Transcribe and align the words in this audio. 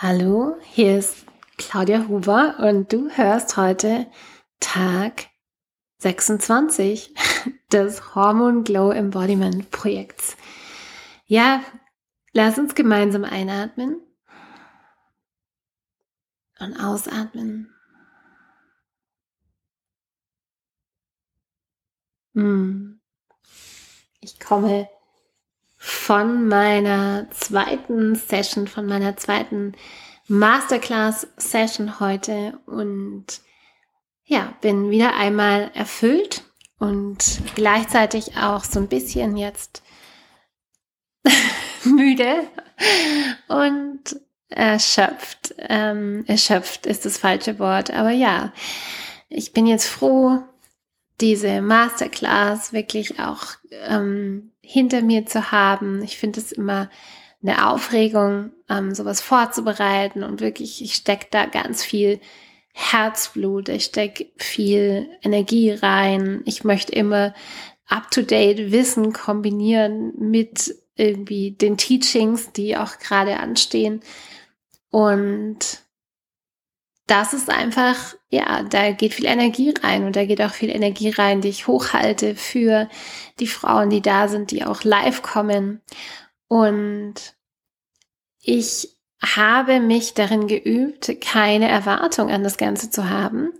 Hallo, 0.00 0.56
hier 0.62 0.96
ist 0.96 1.26
Claudia 1.56 2.06
Huber 2.06 2.60
und 2.60 2.92
du 2.92 3.10
hörst 3.10 3.56
heute 3.56 4.06
Tag 4.60 5.26
26 5.96 7.12
des 7.72 8.14
Hormone 8.14 8.62
Glow 8.62 8.92
Embodiment 8.92 9.72
Projekts. 9.72 10.36
Ja, 11.26 11.64
lass 12.32 12.58
uns 12.58 12.76
gemeinsam 12.76 13.24
einatmen 13.24 14.00
und 16.60 16.76
ausatmen. 16.78 17.74
Hm. 22.34 23.00
Ich 24.20 24.38
komme 24.38 24.88
von 26.08 26.48
meiner 26.48 27.26
zweiten 27.32 28.14
Session, 28.14 28.66
von 28.66 28.86
meiner 28.86 29.18
zweiten 29.18 29.74
Masterclass-Session 30.26 32.00
heute 32.00 32.58
und 32.64 33.26
ja, 34.24 34.54
bin 34.62 34.88
wieder 34.88 35.16
einmal 35.16 35.70
erfüllt 35.74 36.44
und 36.78 37.42
gleichzeitig 37.54 38.38
auch 38.38 38.64
so 38.64 38.80
ein 38.80 38.88
bisschen 38.88 39.36
jetzt 39.36 39.82
müde 41.84 42.44
und 43.48 44.18
erschöpft. 44.48 45.56
Ähm, 45.58 46.24
erschöpft 46.26 46.86
ist 46.86 47.04
das 47.04 47.18
falsche 47.18 47.58
Wort, 47.58 47.90
aber 47.90 48.12
ja, 48.12 48.54
ich 49.28 49.52
bin 49.52 49.66
jetzt 49.66 49.86
froh, 49.86 50.38
diese 51.20 51.60
Masterclass 51.60 52.72
wirklich 52.72 53.18
auch 53.18 53.44
ähm, 53.86 54.52
hinter 54.60 55.02
mir 55.02 55.26
zu 55.26 55.50
haben. 55.50 56.02
Ich 56.02 56.18
finde 56.18 56.40
es 56.40 56.52
immer 56.52 56.90
eine 57.42 57.68
Aufregung, 57.70 58.52
ähm, 58.68 58.94
sowas 58.94 59.20
vorzubereiten 59.20 60.22
und 60.22 60.40
wirklich, 60.40 60.82
ich 60.82 60.94
stecke 60.94 61.26
da 61.30 61.46
ganz 61.46 61.84
viel 61.84 62.20
Herzblut, 62.72 63.68
ich 63.68 63.84
stecke 63.84 64.26
viel 64.36 65.08
Energie 65.22 65.70
rein. 65.70 66.42
Ich 66.44 66.64
möchte 66.64 66.92
immer 66.92 67.34
up-to-date 67.88 68.70
Wissen 68.70 69.12
kombinieren 69.12 70.12
mit 70.18 70.74
irgendwie 70.94 71.52
den 71.52 71.76
Teachings, 71.76 72.52
die 72.52 72.76
auch 72.76 72.98
gerade 72.98 73.38
anstehen. 73.38 74.00
Und 74.90 75.82
das 77.08 77.32
ist 77.32 77.50
einfach, 77.50 77.96
ja, 78.28 78.62
da 78.62 78.92
geht 78.92 79.14
viel 79.14 79.26
Energie 79.26 79.74
rein 79.82 80.04
und 80.04 80.14
da 80.14 80.26
geht 80.26 80.42
auch 80.42 80.52
viel 80.52 80.70
Energie 80.70 81.10
rein, 81.10 81.40
die 81.40 81.48
ich 81.48 81.66
hochhalte 81.66 82.36
für 82.36 82.88
die 83.40 83.46
Frauen, 83.46 83.90
die 83.90 84.02
da 84.02 84.28
sind, 84.28 84.50
die 84.50 84.64
auch 84.64 84.84
live 84.84 85.22
kommen. 85.22 85.80
Und 86.48 87.14
ich 88.42 88.96
habe 89.20 89.80
mich 89.80 90.14
darin 90.14 90.46
geübt, 90.46 91.20
keine 91.20 91.68
Erwartung 91.68 92.30
an 92.30 92.44
das 92.44 92.58
Ganze 92.58 92.90
zu 92.90 93.08
haben. 93.08 93.52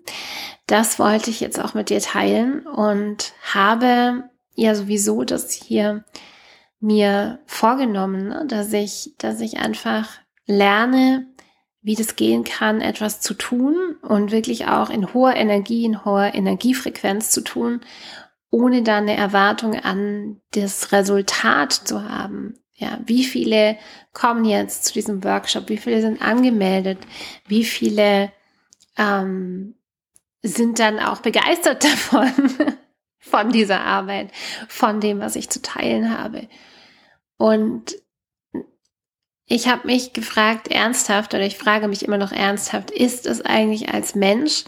Das 0.67 0.99
wollte 0.99 1.31
ich 1.31 1.41
jetzt 1.41 1.59
auch 1.59 1.75
mit 1.75 1.89
dir 1.89 2.01
teilen 2.01 2.67
und 2.67 3.33
habe 3.55 4.25
ja 4.55 4.75
sowieso 4.75 5.25
das 5.25 5.51
hier 5.51 6.05
mir 6.81 7.41
vorgenommen, 7.47 8.29
ne, 8.29 8.45
dass 8.47 8.73
ich, 8.73 9.15
dass 9.19 9.41
ich 9.41 9.59
einfach 9.59 10.09
lerne, 10.47 11.27
wie 11.89 11.95
das 11.95 12.17
gehen 12.17 12.45
kann, 12.45 12.83
etwas 12.83 13.23
zu 13.23 13.33
tun 13.33 13.97
und 14.03 14.31
wirklich 14.31 14.67
auch 14.67 14.91
in 14.91 15.15
hoher 15.15 15.35
Energie, 15.35 15.87
in 15.87 16.05
hoher 16.05 16.35
Energiefrequenz 16.35 17.31
zu 17.31 17.41
tun, 17.41 17.81
ohne 18.51 18.83
dann 18.83 19.05
eine 19.05 19.17
Erwartung 19.17 19.75
an 19.75 20.43
das 20.51 20.93
Resultat 20.93 21.73
zu 21.73 22.07
haben. 22.07 22.59
Ja, 22.75 22.99
wie 23.07 23.25
viele 23.25 23.79
kommen 24.13 24.45
jetzt 24.45 24.85
zu 24.85 24.93
diesem 24.93 25.25
Workshop? 25.25 25.71
Wie 25.71 25.79
viele 25.79 26.03
sind 26.03 26.21
angemeldet? 26.21 26.99
Wie 27.47 27.65
viele 27.65 28.33
ähm, 28.99 29.75
sind 30.43 30.79
dann 30.81 30.99
auch 30.99 31.23
begeistert 31.23 31.85
davon, 31.91 32.31
von 33.19 33.49
dieser 33.49 33.81
Arbeit, 33.81 34.31
von 34.69 35.01
dem, 35.01 35.21
was 35.21 35.37
ich 35.37 35.49
zu 35.49 35.63
teilen 35.63 36.19
habe? 36.19 36.49
Und 37.39 37.97
ich 39.49 39.67
habe 39.67 39.87
mich 39.87 40.13
gefragt, 40.13 40.69
ernsthaft, 40.69 41.33
oder 41.33 41.45
ich 41.45 41.57
frage 41.57 41.89
mich 41.89 42.05
immer 42.05 42.19
noch 42.19 42.33
ernsthaft, 42.33 42.91
ist 42.91 43.27
es 43.27 43.41
eigentlich 43.41 43.89
als 43.89 44.15
Mensch 44.15 44.65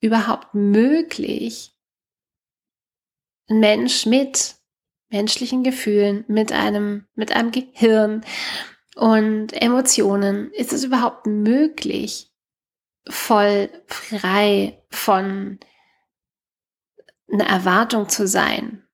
überhaupt 0.00 0.54
möglich, 0.54 1.76
ein 3.48 3.60
Mensch 3.60 4.06
mit 4.06 4.56
menschlichen 5.10 5.62
Gefühlen, 5.62 6.24
mit 6.26 6.52
einem, 6.52 7.06
mit 7.14 7.32
einem 7.32 7.50
Gehirn 7.50 8.24
und 8.96 9.52
Emotionen, 9.52 10.50
ist 10.52 10.72
es 10.72 10.84
überhaupt 10.84 11.26
möglich, 11.26 12.32
voll 13.06 13.68
frei 13.86 14.82
von 14.88 15.60
einer 17.30 17.46
Erwartung 17.46 18.08
zu 18.08 18.26
sein 18.26 18.88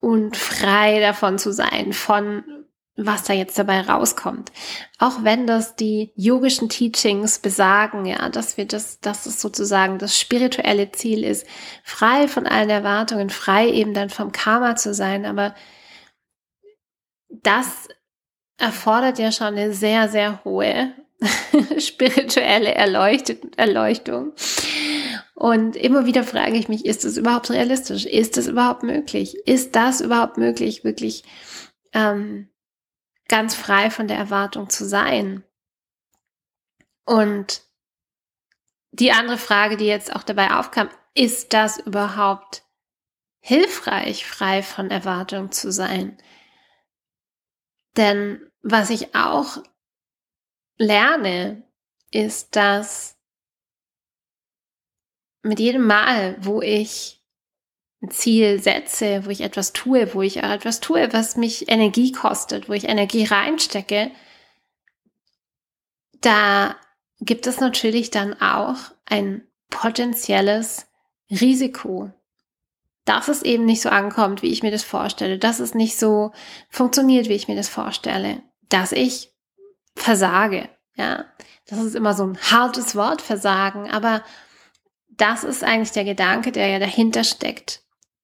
und 0.00 0.38
frei 0.38 1.00
davon 1.00 1.38
zu 1.38 1.52
sein, 1.52 1.92
von 1.92 2.61
was 2.96 3.24
da 3.24 3.32
jetzt 3.32 3.58
dabei 3.58 3.80
rauskommt. 3.80 4.52
Auch 4.98 5.24
wenn 5.24 5.46
das 5.46 5.76
die 5.76 6.12
yogischen 6.14 6.68
Teachings 6.68 7.38
besagen, 7.38 8.04
ja, 8.04 8.28
dass 8.28 8.56
wir 8.58 8.66
das, 8.66 9.00
dass 9.00 9.24
es 9.24 9.40
sozusagen 9.40 9.98
das 9.98 10.18
spirituelle 10.18 10.92
Ziel 10.92 11.24
ist, 11.24 11.46
frei 11.84 12.28
von 12.28 12.46
allen 12.46 12.70
Erwartungen, 12.70 13.30
frei 13.30 13.70
eben 13.70 13.94
dann 13.94 14.10
vom 14.10 14.30
Karma 14.32 14.76
zu 14.76 14.92
sein, 14.92 15.24
aber 15.24 15.54
das 17.30 17.88
erfordert 18.58 19.18
ja 19.18 19.32
schon 19.32 19.48
eine 19.48 19.72
sehr, 19.72 20.08
sehr 20.08 20.44
hohe 20.44 20.92
spirituelle 21.78 22.74
Erleuchtung. 22.74 24.32
Und 25.34 25.76
immer 25.76 26.04
wieder 26.04 26.24
frage 26.24 26.56
ich 26.56 26.68
mich, 26.68 26.84
ist 26.84 27.04
das 27.04 27.16
überhaupt 27.16 27.50
realistisch? 27.50 28.04
Ist 28.04 28.36
das 28.36 28.46
überhaupt 28.48 28.82
möglich? 28.82 29.36
Ist 29.46 29.74
das 29.74 30.00
überhaupt 30.00 30.36
möglich, 30.36 30.84
wirklich 30.84 31.24
ähm, 31.94 32.48
ganz 33.32 33.54
frei 33.54 33.90
von 33.90 34.08
der 34.08 34.18
Erwartung 34.18 34.68
zu 34.68 34.86
sein. 34.86 35.42
Und 37.06 37.62
die 38.90 39.10
andere 39.10 39.38
Frage, 39.38 39.78
die 39.78 39.86
jetzt 39.86 40.14
auch 40.14 40.22
dabei 40.22 40.54
aufkam, 40.54 40.90
ist 41.14 41.54
das 41.54 41.78
überhaupt 41.78 42.62
hilfreich, 43.40 44.26
frei 44.26 44.62
von 44.62 44.90
Erwartung 44.90 45.50
zu 45.50 45.72
sein? 45.72 46.18
Denn 47.96 48.52
was 48.60 48.90
ich 48.90 49.14
auch 49.14 49.62
lerne, 50.76 51.66
ist, 52.10 52.54
dass 52.54 53.18
mit 55.40 55.58
jedem 55.58 55.86
Mal, 55.86 56.36
wo 56.44 56.60
ich 56.60 57.21
Ziel 58.10 58.60
setze, 58.60 59.24
wo 59.24 59.30
ich 59.30 59.42
etwas 59.42 59.72
tue, 59.72 60.12
wo 60.14 60.22
ich 60.22 60.42
auch 60.42 60.50
etwas 60.50 60.80
tue, 60.80 61.12
was 61.12 61.36
mich 61.36 61.68
Energie 61.68 62.12
kostet, 62.12 62.68
wo 62.68 62.72
ich 62.72 62.88
Energie 62.88 63.24
reinstecke, 63.24 64.10
da 66.20 66.76
gibt 67.20 67.46
es 67.46 67.60
natürlich 67.60 68.10
dann 68.10 68.40
auch 68.40 68.76
ein 69.06 69.46
potenzielles 69.70 70.86
Risiko, 71.30 72.10
dass 73.04 73.28
es 73.28 73.42
eben 73.42 73.64
nicht 73.64 73.82
so 73.82 73.88
ankommt, 73.88 74.42
wie 74.42 74.52
ich 74.52 74.62
mir 74.62 74.70
das 74.70 74.84
vorstelle, 74.84 75.38
dass 75.38 75.60
es 75.60 75.74
nicht 75.74 75.98
so 75.98 76.32
funktioniert, 76.68 77.28
wie 77.28 77.34
ich 77.34 77.48
mir 77.48 77.56
das 77.56 77.68
vorstelle, 77.68 78.42
dass 78.68 78.92
ich 78.92 79.32
versage. 79.94 80.68
Ja, 80.96 81.26
das 81.66 81.78
ist 81.80 81.94
immer 81.94 82.14
so 82.14 82.24
ein 82.24 82.38
hartes 82.38 82.96
Wort, 82.96 83.22
Versagen, 83.22 83.90
aber 83.90 84.22
das 85.08 85.44
ist 85.44 85.64
eigentlich 85.64 85.92
der 85.92 86.04
Gedanke, 86.04 86.52
der 86.52 86.66
ja 86.66 86.78
dahinter 86.78 87.24
steckt 87.24 87.81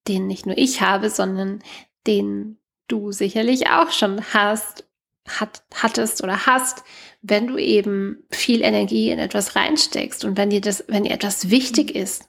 den 0.09 0.27
nicht 0.27 0.47
nur 0.47 0.57
ich 0.57 0.81
habe, 0.81 1.11
sondern 1.11 1.63
den 2.07 2.59
du 2.89 3.13
sicherlich 3.13 3.69
auch 3.69 3.91
schon 3.91 4.23
hast, 4.33 4.89
hat, 5.29 5.63
hattest 5.75 6.23
oder 6.23 6.47
hast, 6.47 6.85
wenn 7.21 7.47
du 7.47 7.59
eben 7.59 8.25
viel 8.31 8.63
Energie 8.63 9.11
in 9.11 9.19
etwas 9.19 9.57
reinsteckst 9.57 10.25
und 10.25 10.37
wenn 10.37 10.51
dir 10.51 10.61
das, 10.61 10.85
wenn 10.89 11.05
dir 11.05 11.13
etwas 11.13 11.51
wichtig 11.51 11.95
ist. 11.95 12.29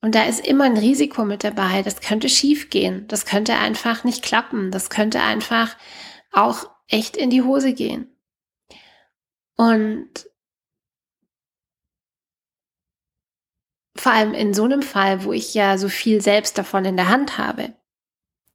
Und 0.00 0.14
da 0.14 0.24
ist 0.24 0.46
immer 0.46 0.64
ein 0.64 0.76
Risiko 0.76 1.24
mit 1.24 1.42
dabei. 1.42 1.82
Das 1.82 2.00
könnte 2.00 2.28
schief 2.28 2.70
gehen. 2.70 3.06
Das 3.08 3.26
könnte 3.26 3.54
einfach 3.54 4.04
nicht 4.04 4.22
klappen. 4.22 4.70
Das 4.70 4.90
könnte 4.90 5.20
einfach 5.20 5.76
auch 6.30 6.70
echt 6.86 7.16
in 7.16 7.30
die 7.30 7.42
Hose 7.42 7.72
gehen. 7.72 8.16
Und 9.56 10.08
vor 13.98 14.12
allem 14.12 14.32
in 14.32 14.54
so 14.54 14.64
einem 14.64 14.82
Fall, 14.82 15.24
wo 15.24 15.32
ich 15.32 15.54
ja 15.54 15.76
so 15.76 15.88
viel 15.88 16.20
selbst 16.20 16.56
davon 16.56 16.84
in 16.84 16.96
der 16.96 17.08
Hand 17.08 17.36
habe. 17.36 17.74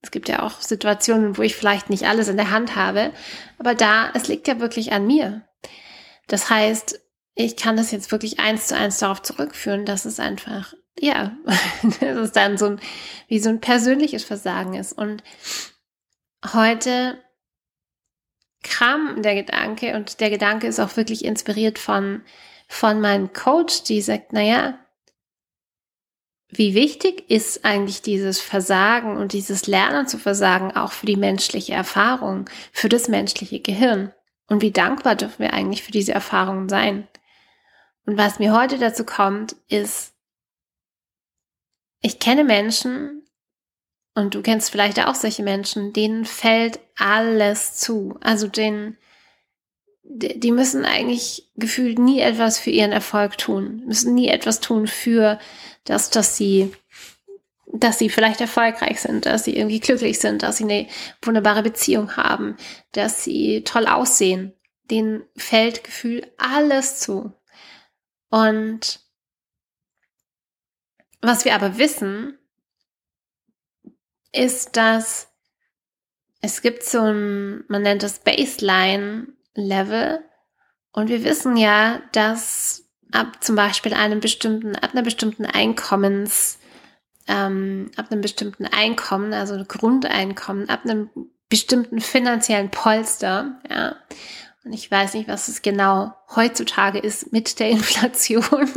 Es 0.02 0.12
gibt 0.12 0.30
ja 0.30 0.42
auch 0.42 0.62
Situationen, 0.62 1.38
wo 1.38 1.42
ich 1.42 1.56
vielleicht 1.56 1.90
nicht 1.90 2.06
alles 2.06 2.28
in 2.28 2.38
der 2.38 2.52
Hand 2.52 2.76
habe, 2.76 3.12
aber 3.58 3.76
da, 3.76 4.10
es 4.14 4.28
liegt 4.28 4.48
ja 4.48 4.60
wirklich 4.60 4.94
an 4.94 5.06
mir. 5.06 5.48
Das 6.28 6.50
heißt, 6.50 7.00
ich 7.36 7.58
kann 7.58 7.76
das 7.76 7.92
jetzt 7.92 8.12
wirklich 8.12 8.40
eins 8.40 8.68
zu 8.68 8.78
eins 8.78 9.00
darauf 9.00 9.22
zurückführen, 9.22 9.86
dass 9.86 10.06
es 10.06 10.20
einfach, 10.20 10.74
ja, 10.98 11.36
dass 12.00 12.18
es 12.18 12.32
dann 12.32 12.58
so 12.58 12.68
ein, 12.68 12.80
wie 13.28 13.40
so 13.40 13.50
ein 13.50 13.60
persönliches 13.60 14.24
Versagen 14.24 14.76
ist. 14.76 14.94
Und 14.94 15.24
heute 16.54 17.18
kam 18.62 19.22
der 19.22 19.36
Gedanke 19.36 19.96
und 19.96 20.22
der 20.22 20.30
Gedanke 20.30 20.68
ist 20.68 20.80
auch 20.80 20.96
wirklich 20.96 21.26
inspiriert 21.26 21.80
von, 21.80 22.24
von 22.70 23.02
meinem 23.02 23.34
Coach, 23.34 23.84
die 23.84 24.02
sagt, 24.02 24.32
naja, 24.32 24.80
wie 26.58 26.74
wichtig 26.74 27.30
ist 27.30 27.66
eigentlich 27.66 28.02
dieses 28.02 28.40
Versagen 28.40 29.18
und 29.18 29.34
dieses 29.34 29.68
Lernen 29.68 30.08
zu 30.08 30.18
versagen 30.18 30.76
auch 30.76 30.92
für 30.92 31.06
die 31.06 31.18
menschliche 31.18 31.74
Erfahrung, 31.74 32.50
für 32.72 32.90
das 32.90 33.08
menschliche 33.08 33.60
Gehirn? 33.60 34.14
Und 34.48 34.62
wie 34.62 34.72
dankbar 34.72 35.16
dürfen 35.16 35.40
wir 35.40 35.54
eigentlich 35.54 35.84
für 35.84 35.92
diese 35.92 36.14
Erfahrungen 36.14 36.70
sein? 36.70 37.08
Und 38.06 38.18
was 38.18 38.40
mir 38.40 38.54
heute 38.54 38.78
dazu 38.78 39.06
kommt, 39.06 39.56
ist, 39.70 40.14
ich 42.02 42.20
kenne 42.20 42.44
Menschen, 42.44 43.24
und 44.16 44.36
du 44.36 44.42
kennst 44.42 44.70
vielleicht 44.70 45.00
auch 45.06 45.16
solche 45.16 45.44
Menschen, 45.44 45.94
denen 45.94 46.26
fällt 46.26 46.80
alles 46.98 47.76
zu. 47.76 48.18
Also 48.22 48.48
denen, 48.48 48.98
die 50.04 50.52
müssen 50.52 50.86
eigentlich 50.86 51.50
gefühlt 51.56 51.98
nie 51.98 52.20
etwas 52.20 52.60
für 52.60 52.70
ihren 52.70 52.92
Erfolg 52.92 53.38
tun, 53.38 53.84
müssen 53.86 54.14
nie 54.14 54.28
etwas 54.28 54.60
tun 54.60 54.86
für 54.88 55.40
das, 55.86 56.10
dass 56.10 56.36
sie, 56.36 56.74
dass 57.68 58.00
sie 58.00 58.10
vielleicht 58.10 58.42
erfolgreich 58.42 59.02
sind, 59.02 59.26
dass 59.26 59.46
sie 59.46 59.56
irgendwie 59.56 59.80
glücklich 59.80 60.20
sind, 60.20 60.44
dass 60.44 60.58
sie 60.58 60.66
eine 60.66 60.88
wunderbare 61.22 61.64
Beziehung 61.64 62.18
haben, 62.18 62.58
dass 62.92 63.24
sie 63.24 63.64
toll 63.64 63.88
aussehen. 63.88 64.54
Denen 64.92 65.24
fällt 65.38 65.86
Gefühl 65.86 66.30
alles 66.38 67.00
zu. 67.00 67.32
Und 68.30 69.00
was 71.22 71.46
wir 71.46 71.56
aber 71.56 71.78
wissen, 71.78 72.38
ist, 74.34 74.76
dass 74.76 75.30
es 76.42 76.62
gibt 76.62 76.84
so 76.84 77.00
ein, 77.00 77.64
man 77.70 77.84
nennt 77.84 78.04
das 78.04 78.20
Baseline-Level. 79.56 80.24
Und 80.92 81.10
wir 81.10 81.24
wissen 81.24 81.58
ja, 81.58 82.02
dass 82.12 82.86
ab 83.12 83.44
zum 83.44 83.56
Beispiel 83.56 83.94
einem 83.94 84.20
bestimmten, 84.20 84.76
ab 84.76 84.92
einer 84.94 85.02
bestimmten 85.04 85.46
Einkommens, 85.46 86.60
ähm, 87.28 87.92
ab 87.96 88.12
einem 88.12 88.22
bestimmten 88.22 88.66
Einkommen, 88.66 89.34
also 89.34 89.64
Grundeinkommen, 89.68 90.70
ab 90.70 90.82
einem 90.84 91.10
bestimmten 91.50 92.00
finanziellen 92.00 92.70
Polster, 92.70 93.60
ja, 93.70 93.96
und 94.66 94.72
ich 94.72 94.90
weiß 94.90 95.16
nicht, 95.16 95.28
was 95.28 95.50
es 95.50 95.62
genau 95.62 96.14
heutzutage 96.36 97.00
ist 97.00 97.34
mit 97.34 97.60
der 97.60 97.70
Inflation. 97.70 98.70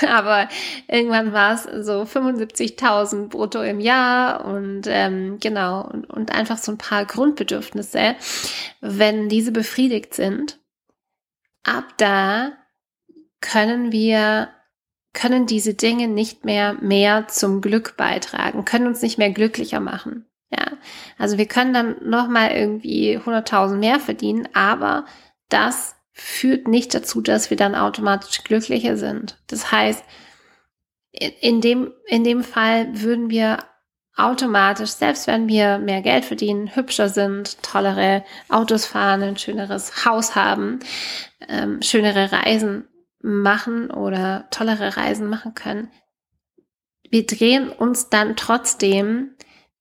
Aber 0.08 0.48
irgendwann 0.88 1.32
war 1.32 1.54
es 1.54 1.86
so 1.86 2.02
75.000 2.02 3.28
brutto 3.28 3.62
im 3.62 3.78
Jahr 3.78 4.44
und 4.44 4.82
ähm, 4.86 5.38
genau 5.38 5.82
und, 5.82 6.10
und 6.10 6.32
einfach 6.32 6.58
so 6.58 6.72
ein 6.72 6.78
paar 6.78 7.04
Grundbedürfnisse. 7.04 8.16
Wenn 8.80 9.28
diese 9.28 9.52
befriedigt 9.52 10.14
sind, 10.14 10.58
ab 11.62 11.84
da 11.98 12.52
können 13.40 13.92
wir 13.92 14.48
können 15.14 15.46
diese 15.46 15.74
Dinge 15.74 16.08
nicht 16.08 16.44
mehr 16.44 16.74
mehr 16.74 17.28
zum 17.28 17.60
Glück 17.60 17.96
beitragen, 17.96 18.64
können 18.64 18.88
uns 18.88 19.02
nicht 19.02 19.16
mehr 19.16 19.30
glücklicher 19.30 19.80
machen. 19.80 20.27
Ja, 20.50 20.78
also 21.18 21.36
wir 21.36 21.46
können 21.46 21.74
dann 21.74 21.96
nochmal 22.08 22.52
irgendwie 22.52 23.18
100.000 23.18 23.76
mehr 23.76 24.00
verdienen, 24.00 24.48
aber 24.54 25.04
das 25.50 25.94
führt 26.12 26.66
nicht 26.66 26.94
dazu, 26.94 27.20
dass 27.20 27.50
wir 27.50 27.56
dann 27.56 27.74
automatisch 27.74 28.42
glücklicher 28.44 28.96
sind. 28.96 29.38
Das 29.46 29.70
heißt, 29.70 30.02
in 31.12 31.60
dem, 31.60 31.92
in 32.06 32.24
dem 32.24 32.42
Fall 32.42 32.88
würden 33.02 33.30
wir 33.30 33.58
automatisch, 34.16 34.90
selbst 34.90 35.26
wenn 35.26 35.48
wir 35.48 35.78
mehr 35.78 36.02
Geld 36.02 36.24
verdienen, 36.24 36.74
hübscher 36.74 37.08
sind, 37.08 37.62
tollere 37.62 38.24
Autos 38.48 38.84
fahren, 38.84 39.22
ein 39.22 39.36
schöneres 39.36 40.04
Haus 40.04 40.34
haben, 40.34 40.80
ähm, 41.48 41.80
schönere 41.82 42.32
Reisen 42.32 42.88
machen 43.20 43.90
oder 43.90 44.48
tollere 44.50 44.96
Reisen 44.96 45.28
machen 45.28 45.54
können, 45.54 45.90
wir 47.10 47.26
drehen 47.26 47.70
uns 47.70 48.10
dann 48.10 48.36
trotzdem 48.36 49.34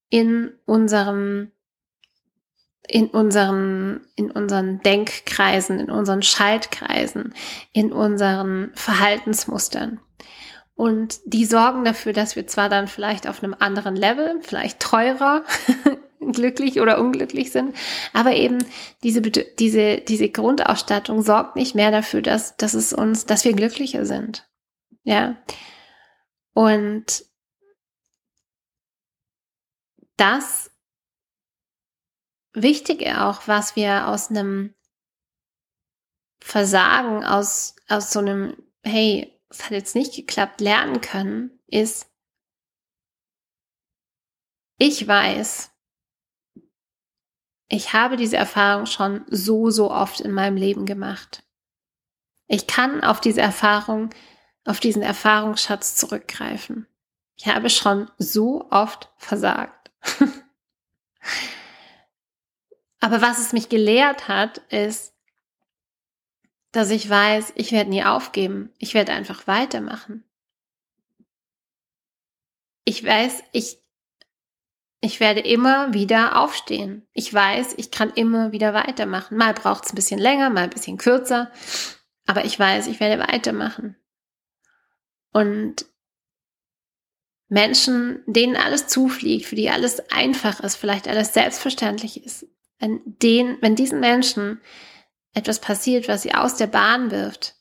in 0.09 0.53
unserem 0.65 1.51
in 2.89 3.07
unseren, 3.07 4.07
in 4.15 4.31
unseren 4.31 4.81
Denkkreisen, 4.81 5.79
in 5.79 5.91
unseren 5.91 6.21
Schaltkreisen, 6.21 7.33
in 7.73 7.91
unseren 7.91 8.71
Verhaltensmustern. 8.75 9.99
Und 10.75 11.19
die 11.25 11.45
sorgen 11.45 11.83
dafür, 11.83 12.13
dass 12.13 12.35
wir 12.35 12.47
zwar 12.47 12.69
dann 12.69 12.87
vielleicht 12.87 13.27
auf 13.27 13.43
einem 13.43 13.55
anderen 13.57 13.95
Level, 13.95 14.39
vielleicht 14.41 14.79
teurer, 14.79 15.43
glücklich 16.19 16.79
oder 16.79 16.99
unglücklich 16.99 17.51
sind, 17.51 17.75
aber 18.13 18.33
eben 18.33 18.59
diese, 19.03 19.21
diese, 19.21 19.97
diese 19.97 20.29
Grundausstattung 20.29 21.23
sorgt 21.23 21.55
nicht 21.55 21.73
mehr 21.75 21.91
dafür, 21.91 22.21
dass, 22.21 22.57
dass 22.57 22.73
es 22.73 22.93
uns, 22.93 23.25
dass 23.25 23.43
wir 23.43 23.53
glücklicher 23.53 24.05
sind. 24.05 24.47
Ja. 25.03 25.37
Und 26.53 27.23
das 30.17 30.71
Wichtige 32.53 33.23
auch, 33.23 33.47
was 33.47 33.75
wir 33.75 34.07
aus 34.07 34.29
einem 34.29 34.73
Versagen, 36.39 37.23
aus, 37.23 37.75
aus 37.87 38.11
so 38.11 38.19
einem, 38.19 38.57
hey, 38.83 39.39
es 39.49 39.63
hat 39.63 39.71
jetzt 39.71 39.95
nicht 39.95 40.15
geklappt, 40.15 40.59
lernen 40.61 41.01
können, 41.01 41.59
ist, 41.67 42.11
ich 44.79 45.07
weiß, 45.07 45.71
ich 47.69 47.93
habe 47.93 48.15
diese 48.15 48.37
Erfahrung 48.37 48.85
schon 48.85 49.25
so, 49.27 49.69
so 49.69 49.91
oft 49.91 50.21
in 50.21 50.31
meinem 50.31 50.55
Leben 50.55 50.85
gemacht. 50.85 51.43
Ich 52.47 52.65
kann 52.65 53.03
auf 53.03 53.19
diese 53.19 53.41
Erfahrung, 53.41 54.11
auf 54.63 54.79
diesen 54.79 55.01
Erfahrungsschatz 55.01 55.95
zurückgreifen. 55.95 56.87
Ich 57.35 57.47
habe 57.47 57.69
schon 57.69 58.09
so 58.17 58.67
oft 58.71 59.11
versagt. 59.17 59.76
Aber 62.99 63.21
was 63.21 63.39
es 63.39 63.53
mich 63.53 63.69
gelehrt 63.69 64.27
hat, 64.27 64.57
ist, 64.69 65.13
dass 66.71 66.89
ich 66.89 67.09
weiß, 67.09 67.53
ich 67.55 67.71
werde 67.71 67.89
nie 67.89 68.03
aufgeben. 68.03 68.71
Ich 68.77 68.93
werde 68.93 69.13
einfach 69.13 69.47
weitermachen. 69.47 70.23
Ich 72.83 73.03
weiß, 73.03 73.43
ich, 73.51 73.81
ich 75.01 75.19
werde 75.19 75.41
immer 75.41 75.93
wieder 75.93 76.39
aufstehen. 76.39 77.07
Ich 77.13 77.33
weiß, 77.33 77.75
ich 77.77 77.91
kann 77.91 78.11
immer 78.11 78.51
wieder 78.51 78.73
weitermachen. 78.73 79.37
Mal 79.37 79.53
braucht 79.53 79.85
es 79.85 79.93
ein 79.93 79.95
bisschen 79.95 80.19
länger, 80.19 80.49
mal 80.49 80.63
ein 80.63 80.69
bisschen 80.69 80.97
kürzer. 80.97 81.51
Aber 82.25 82.45
ich 82.45 82.59
weiß, 82.59 82.87
ich 82.87 82.99
werde 82.99 83.21
weitermachen. 83.21 83.95
Und 85.31 85.85
Menschen, 87.49 88.23
denen 88.25 88.55
alles 88.55 88.87
zufliegt, 88.87 89.45
für 89.45 89.55
die 89.55 89.69
alles 89.69 89.99
einfach 90.11 90.59
ist, 90.59 90.75
vielleicht 90.75 91.07
alles 91.07 91.33
selbstverständlich 91.33 92.23
ist, 92.25 92.45
wenn, 92.79 93.01
den, 93.05 93.57
wenn 93.61 93.75
diesen 93.75 93.99
Menschen 93.99 94.61
etwas 95.33 95.59
passiert, 95.59 96.07
was 96.07 96.23
sie 96.23 96.33
aus 96.33 96.55
der 96.55 96.67
Bahn 96.67 97.11
wirft, 97.11 97.55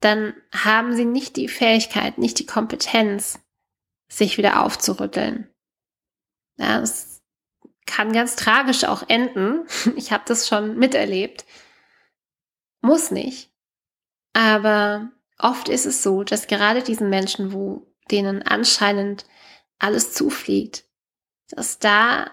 dann 0.00 0.34
haben 0.52 0.94
sie 0.94 1.04
nicht 1.04 1.36
die 1.36 1.48
Fähigkeit, 1.48 2.18
nicht 2.18 2.38
die 2.38 2.46
Kompetenz, 2.46 3.40
sich 4.08 4.38
wieder 4.38 4.64
aufzurütteln. 4.64 5.52
Ja, 6.56 6.80
das 6.80 7.22
kann 7.86 8.12
ganz 8.12 8.36
tragisch 8.36 8.84
auch 8.84 9.08
enden. 9.08 9.66
Ich 9.96 10.12
habe 10.12 10.24
das 10.26 10.48
schon 10.48 10.78
miterlebt. 10.78 11.44
Muss 12.80 13.10
nicht. 13.10 13.50
Aber 14.32 15.10
oft 15.38 15.68
ist 15.68 15.86
es 15.86 16.02
so, 16.02 16.22
dass 16.22 16.46
gerade 16.46 16.82
diesen 16.82 17.10
Menschen, 17.10 17.52
wo 17.52 17.87
denen 18.10 18.42
anscheinend 18.42 19.26
alles 19.78 20.12
zufliegt, 20.12 20.84
dass 21.50 21.78
da, 21.78 22.30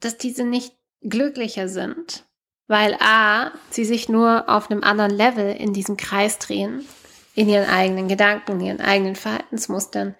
dass 0.00 0.18
diese 0.18 0.44
nicht 0.44 0.76
glücklicher 1.00 1.68
sind, 1.68 2.26
weil 2.66 2.96
a, 3.00 3.52
sie 3.70 3.84
sich 3.84 4.08
nur 4.08 4.48
auf 4.48 4.70
einem 4.70 4.82
anderen 4.82 5.12
Level 5.12 5.54
in 5.54 5.72
diesem 5.72 5.96
Kreis 5.96 6.38
drehen, 6.38 6.86
in 7.34 7.48
ihren 7.48 7.68
eigenen 7.68 8.08
Gedanken, 8.08 8.52
in 8.52 8.66
ihren 8.66 8.80
eigenen 8.80 9.16
Verhaltensmustern 9.16 10.16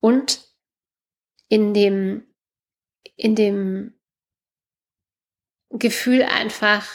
und 0.00 0.46
in 1.48 1.72
dem, 1.74 2.26
in 3.16 3.34
dem 3.34 3.98
Gefühl 5.70 6.22
einfach, 6.22 6.86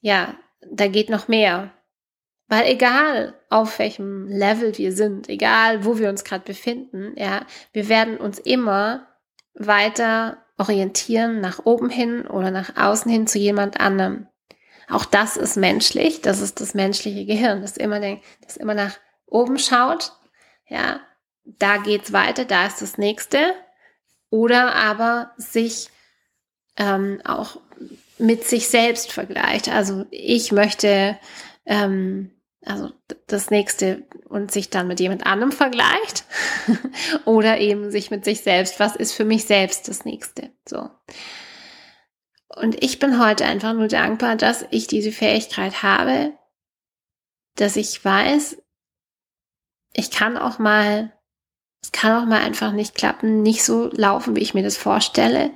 ja, 0.00 0.38
da 0.60 0.88
geht 0.88 1.08
noch 1.08 1.28
mehr. 1.28 1.72
Weil 2.50 2.66
egal 2.66 3.34
auf 3.48 3.78
welchem 3.78 4.26
Level 4.26 4.76
wir 4.76 4.92
sind, 4.92 5.28
egal 5.28 5.84
wo 5.84 5.98
wir 5.98 6.08
uns 6.08 6.24
gerade 6.24 6.44
befinden, 6.44 7.14
ja, 7.16 7.46
wir 7.72 7.88
werden 7.88 8.16
uns 8.16 8.40
immer 8.40 9.06
weiter 9.54 10.44
orientieren 10.58 11.40
nach 11.40 11.64
oben 11.64 11.90
hin 11.90 12.26
oder 12.26 12.50
nach 12.50 12.76
außen 12.76 13.10
hin 13.10 13.28
zu 13.28 13.38
jemand 13.38 13.78
anderem. 13.78 14.26
Auch 14.88 15.04
das 15.04 15.36
ist 15.36 15.56
menschlich, 15.56 16.22
das 16.22 16.40
ist 16.40 16.60
das 16.60 16.74
menschliche 16.74 17.24
Gehirn, 17.24 17.62
das 17.62 17.76
immer 17.76 18.00
denkt, 18.00 18.24
das 18.44 18.56
immer 18.56 18.74
nach 18.74 18.98
oben 19.26 19.60
schaut, 19.60 20.12
ja, 20.66 20.98
da 21.44 21.76
geht's 21.76 22.12
weiter, 22.12 22.44
da 22.44 22.66
ist 22.66 22.82
das 22.82 22.98
nächste, 22.98 23.54
oder 24.28 24.74
aber 24.74 25.30
sich 25.36 25.88
ähm, 26.76 27.20
auch 27.24 27.60
mit 28.18 28.42
sich 28.42 28.68
selbst 28.68 29.12
vergleicht. 29.12 29.68
Also 29.68 30.04
ich 30.10 30.50
möchte, 30.50 31.16
ähm, 31.64 32.32
also 32.64 32.90
das 33.26 33.50
nächste 33.50 34.06
und 34.28 34.50
sich 34.50 34.68
dann 34.70 34.86
mit 34.86 35.00
jemand 35.00 35.24
anderem 35.26 35.52
vergleicht 35.52 36.24
oder 37.24 37.58
eben 37.58 37.90
sich 37.90 38.10
mit 38.10 38.24
sich 38.24 38.42
selbst. 38.42 38.78
Was 38.80 38.96
ist 38.96 39.12
für 39.12 39.24
mich 39.24 39.44
selbst 39.44 39.88
das 39.88 40.04
nächste? 40.04 40.50
So. 40.68 40.90
Und 42.48 42.82
ich 42.82 42.98
bin 42.98 43.18
heute 43.24 43.46
einfach 43.46 43.72
nur 43.72 43.88
dankbar, 43.88 44.36
dass 44.36 44.66
ich 44.70 44.86
diese 44.86 45.12
Fähigkeit 45.12 45.82
habe, 45.82 46.32
dass 47.54 47.76
ich 47.76 48.04
weiß, 48.04 48.60
ich 49.92 50.10
kann 50.10 50.36
auch 50.36 50.58
mal, 50.58 51.12
es 51.82 51.92
kann 51.92 52.22
auch 52.22 52.26
mal 52.26 52.40
einfach 52.40 52.72
nicht 52.72 52.94
klappen, 52.94 53.42
nicht 53.42 53.64
so 53.64 53.88
laufen, 53.92 54.36
wie 54.36 54.40
ich 54.40 54.54
mir 54.54 54.62
das 54.62 54.76
vorstelle. 54.76 55.50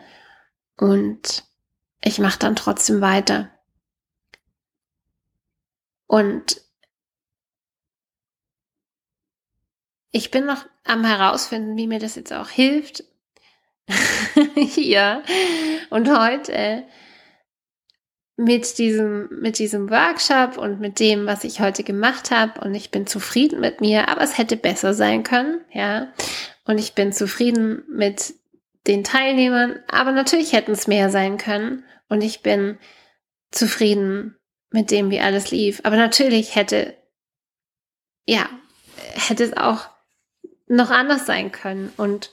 Und 0.77 1.45
ich 2.03 2.19
mache 2.19 2.39
dann 2.39 2.57
trotzdem 2.57 3.01
weiter. 3.01 3.51
Und 6.07 6.64
ich 10.15 10.31
bin 10.31 10.47
noch 10.47 10.65
am 10.85 11.05
herausfinden, 11.05 11.77
wie 11.77 11.89
mir 11.89 11.99
das 11.99 12.15
jetzt 12.15 12.33
auch 12.33 12.49
hilft. 12.49 13.03
Hier 14.55 15.25
und 15.91 16.09
heute 16.09 16.85
mit 18.37 18.79
diesem, 18.79 19.29
mit 19.41 19.59
diesem 19.59 19.91
Workshop 19.91 20.57
und 20.57 20.79
mit 20.79 21.01
dem, 21.01 21.27
was 21.27 21.43
ich 21.43 21.59
heute 21.59 21.83
gemacht 21.83 22.31
habe. 22.31 22.61
Und 22.61 22.77
ich 22.77 22.93
bin 22.93 23.09
zufrieden 23.09 23.59
mit 23.59 23.81
mir, 23.81 24.09
aber 24.09 24.23
es 24.23 24.39
hätte 24.39 24.57
besser 24.57 24.95
sein 24.95 25.25
können, 25.25 25.65
ja. 25.73 26.13
Und 26.65 26.79
ich 26.79 26.95
bin 26.95 27.13
zufrieden 27.13 27.83
mit 27.89 28.35
den 28.87 29.03
Teilnehmern, 29.03 29.81
aber 29.89 30.13
natürlich 30.13 30.53
hätten 30.53 30.73
es 30.73 30.87
mehr 30.87 31.11
sein 31.11 31.39
können. 31.39 31.83
Und 32.09 32.23
ich 32.23 32.41
bin 32.41 32.79
zufrieden 33.51 34.37
mit 34.71 34.93
dem, 34.93 35.11
wie 35.11 35.21
alles 35.21 35.51
lief. 35.51 35.81
Aber 35.83 35.97
natürlich 35.97 36.55
hätte, 36.55 36.97
ja, 38.27 38.49
hätte 39.17 39.43
es 39.43 39.57
auch 39.57 39.94
noch 40.77 40.91
anders 40.91 41.27
sein 41.27 41.53
können. 41.53 41.93
Und 41.97 42.33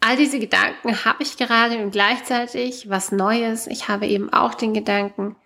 all 0.00 0.16
diese 0.16 0.38
Gedanken 0.38 1.04
habe 1.04 1.22
ich 1.22 1.36
gerade 1.36 1.82
und 1.82 1.90
gleichzeitig 1.90 2.88
was 2.88 3.12
Neues. 3.12 3.66
Ich 3.66 3.88
habe 3.88 4.06
eben 4.06 4.32
auch 4.32 4.54
den 4.54 4.74
Gedanken, 4.74 5.36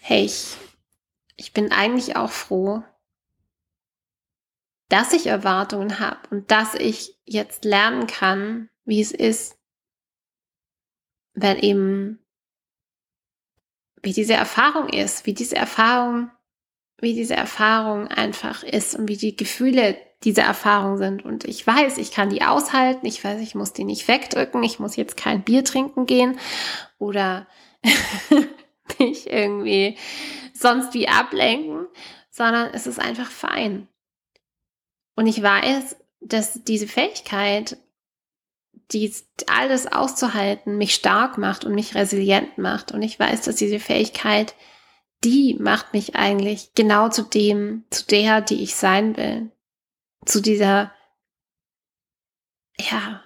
hey, 0.00 0.24
ich, 0.24 0.56
ich 1.36 1.52
bin 1.52 1.72
eigentlich 1.72 2.16
auch 2.16 2.30
froh, 2.30 2.82
dass 4.88 5.12
ich 5.12 5.26
Erwartungen 5.26 6.00
habe 6.00 6.20
und 6.30 6.50
dass 6.50 6.74
ich 6.74 7.18
jetzt 7.24 7.64
lernen 7.64 8.06
kann, 8.06 8.68
wie 8.84 9.00
es 9.00 9.10
ist, 9.10 9.58
wenn 11.34 11.58
eben, 11.58 12.18
wie 14.02 14.12
diese 14.12 14.34
Erfahrung 14.34 14.88
ist, 14.90 15.24
wie 15.24 15.32
diese 15.32 15.56
Erfahrung, 15.56 16.30
wie 17.02 17.14
diese 17.14 17.34
Erfahrung 17.34 18.06
einfach 18.08 18.62
ist 18.62 18.94
und 18.94 19.08
wie 19.08 19.16
die 19.16 19.36
Gefühle 19.36 19.96
dieser 20.22 20.44
Erfahrung 20.44 20.98
sind. 20.98 21.24
Und 21.24 21.44
ich 21.44 21.66
weiß, 21.66 21.98
ich 21.98 22.12
kann 22.12 22.30
die 22.30 22.42
aushalten. 22.42 23.04
Ich 23.06 23.22
weiß, 23.24 23.40
ich 23.40 23.56
muss 23.56 23.72
die 23.72 23.82
nicht 23.82 24.06
wegdrücken. 24.06 24.62
Ich 24.62 24.78
muss 24.78 24.94
jetzt 24.94 25.16
kein 25.16 25.42
Bier 25.42 25.64
trinken 25.64 26.06
gehen 26.06 26.38
oder 26.98 27.48
mich 29.00 29.28
irgendwie 29.28 29.98
sonst 30.54 30.94
wie 30.94 31.08
ablenken, 31.08 31.86
sondern 32.30 32.70
es 32.72 32.86
ist 32.86 33.00
einfach 33.00 33.30
fein. 33.30 33.88
Und 35.16 35.26
ich 35.26 35.42
weiß, 35.42 35.96
dass 36.20 36.62
diese 36.62 36.86
Fähigkeit 36.86 37.76
dies 38.92 39.26
alles 39.48 39.90
auszuhalten 39.90 40.78
mich 40.78 40.94
stark 40.94 41.36
macht 41.36 41.64
und 41.64 41.74
mich 41.74 41.96
resilient 41.96 42.58
macht. 42.58 42.92
Und 42.92 43.02
ich 43.02 43.18
weiß, 43.18 43.42
dass 43.42 43.56
diese 43.56 43.80
Fähigkeit, 43.80 44.54
die 45.24 45.56
macht 45.60 45.92
mich 45.92 46.16
eigentlich 46.16 46.74
genau 46.74 47.08
zu 47.08 47.22
dem, 47.22 47.84
zu 47.90 48.06
der, 48.06 48.40
die 48.40 48.62
ich 48.62 48.74
sein 48.74 49.16
will. 49.16 49.50
Zu 50.24 50.40
dieser, 50.40 50.92
ja, 52.78 53.22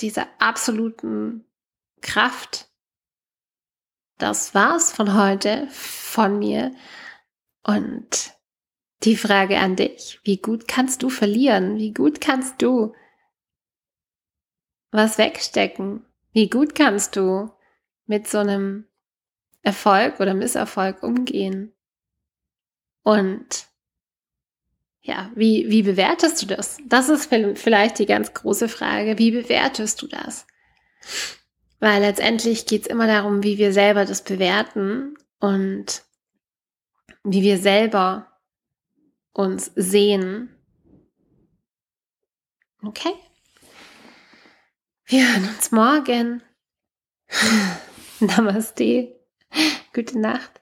dieser 0.00 0.26
absoluten 0.38 1.44
Kraft. 2.00 2.68
Das 4.18 4.54
war's 4.54 4.92
von 4.92 5.14
heute, 5.14 5.68
von 5.70 6.38
mir. 6.38 6.74
Und 7.62 8.34
die 9.02 9.16
Frage 9.16 9.58
an 9.58 9.76
dich, 9.76 10.20
wie 10.24 10.38
gut 10.38 10.66
kannst 10.68 11.02
du 11.02 11.10
verlieren? 11.10 11.76
Wie 11.76 11.92
gut 11.92 12.20
kannst 12.20 12.62
du 12.62 12.94
was 14.90 15.18
wegstecken? 15.18 16.06
Wie 16.32 16.48
gut 16.48 16.74
kannst 16.74 17.16
du 17.16 17.50
mit 18.06 18.26
so 18.26 18.38
einem 18.38 18.85
Erfolg 19.66 20.20
oder 20.20 20.32
Misserfolg 20.32 21.02
umgehen? 21.02 21.72
Und 23.02 23.66
ja, 25.02 25.30
wie, 25.34 25.68
wie 25.68 25.82
bewertest 25.82 26.40
du 26.40 26.46
das? 26.46 26.78
Das 26.86 27.08
ist 27.08 27.28
vielleicht 27.56 27.98
die 27.98 28.06
ganz 28.06 28.32
große 28.32 28.68
Frage. 28.68 29.18
Wie 29.18 29.32
bewertest 29.32 30.00
du 30.02 30.06
das? 30.06 30.46
Weil 31.80 32.00
letztendlich 32.00 32.66
geht 32.66 32.82
es 32.82 32.86
immer 32.86 33.08
darum, 33.08 33.42
wie 33.42 33.58
wir 33.58 33.72
selber 33.72 34.04
das 34.04 34.22
bewerten 34.22 35.16
und 35.40 36.02
wie 37.24 37.42
wir 37.42 37.58
selber 37.58 38.30
uns 39.32 39.72
sehen. 39.74 40.56
Okay? 42.84 43.14
Wir 45.06 45.28
hören 45.28 45.48
uns 45.48 45.72
morgen. 45.72 46.42
Namaste. 48.20 49.15
Gute 49.92 50.18
Nacht. 50.18 50.60